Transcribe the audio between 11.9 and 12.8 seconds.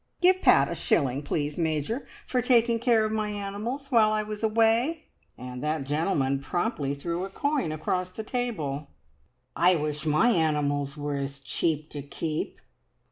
to keep!